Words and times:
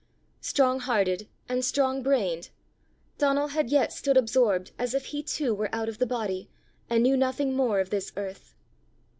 Strong 0.39 0.79
hearted 0.79 1.27
and 1.47 1.63
strong 1.63 2.01
brained, 2.01 2.49
Donal 3.19 3.49
had 3.49 3.69
yet 3.69 3.93
stood 3.93 4.17
absorbed 4.17 4.71
as 4.79 4.95
if 4.95 5.05
he 5.05 5.21
too 5.21 5.53
were 5.53 5.69
out 5.71 5.89
of 5.89 5.99
the 5.99 6.07
body, 6.07 6.49
and 6.89 7.03
knew 7.03 7.15
nothing 7.15 7.55
more 7.55 7.79
of 7.79 7.91
this 7.91 8.11
earth. 8.17 8.55